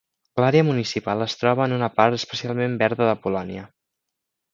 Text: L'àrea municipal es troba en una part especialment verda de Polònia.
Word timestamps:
L'àrea 0.43 0.63
municipal 0.69 1.19
es 1.25 1.35
troba 1.41 1.67
en 1.69 1.75
una 1.75 1.89
part 1.99 2.17
especialment 2.19 2.79
verda 2.85 3.11
de 3.11 3.15
Polònia. 3.27 3.67